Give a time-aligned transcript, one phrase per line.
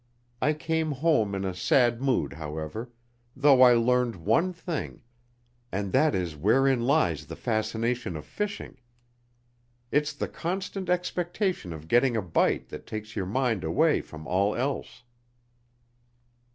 [0.41, 2.89] I came home in a sad mood, however,
[3.35, 5.03] though I learned one thing,
[5.71, 8.79] and that is wherein lies the fascination of fishing.
[9.91, 14.55] It's the constant expectation of getting a bite that takes your mind away from all
[14.55, 15.03] else."